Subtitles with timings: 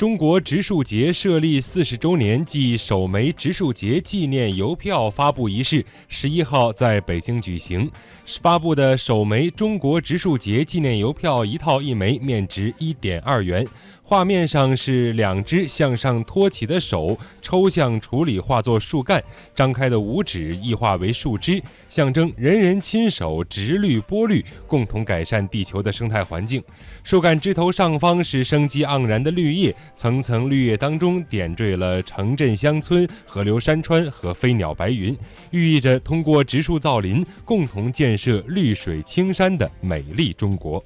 [0.00, 7.90] 中国植树节设立四十周年暨首枚植树节纪念邮票发布仪式十一号在北京举行。
[8.40, 13.66] 发布的首枚中国植树节纪念邮票一套一枚，面值一点二元。
[14.02, 19.22] 画面上是两只向上托起的手，抽象处理画作树干，
[19.54, 26.60] 张开的五指异化为树枝，象征人人亲手植绿播绿，共同改善地球的生态环境。
[27.04, 35.16] 树干枝头上方是生机盎然的绿叶，层层绿叶当中点缀了城镇乡村、河流山川和飞鸟白云，
[35.50, 40.82] 寓意着通过植树造林，共同建设绿水青山的美丽中国。